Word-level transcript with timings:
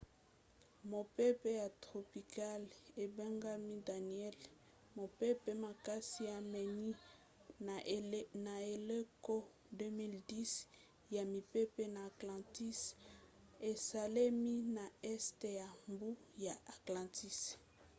mopepe 0.91 1.49
ya 1.61 1.67
tropicale 1.83 2.71
ebengami 3.03 3.73
daniellle 3.87 4.45
mopepe 4.97 5.51
makasi 5.65 6.19
ya 6.31 6.37
minei 6.51 8.23
na 8.45 8.55
eleko 8.73 9.35
2010 9.77 10.65
ya 11.15 11.23
mipepe 11.33 11.83
na 11.93 11.99
atlantique 12.11 12.85
esalemi 13.71 14.55
na 14.75 14.85
este 15.13 15.47
ya 15.59 15.69
mbu 15.93 16.09
ya 16.45 16.55
atlantique 16.75 17.49